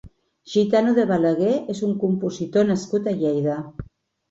[0.53, 3.63] Gitano de Balaguer és un compositor nascut a Lleida.